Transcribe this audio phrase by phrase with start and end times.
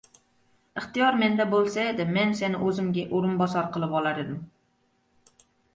[0.81, 4.43] Ixtiyor menda bo‘lsa edi, men seni o‘zimga o‘rinbosar qilib olar edim.